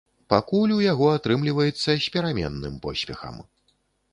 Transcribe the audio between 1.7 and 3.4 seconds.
з пераменным поспехам.